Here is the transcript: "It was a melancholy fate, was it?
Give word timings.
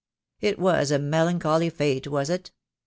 "It 0.39 0.57
was 0.57 0.89
a 0.89 0.97
melancholy 0.97 1.69
fate, 1.69 2.07
was 2.07 2.27
it? 2.31 2.49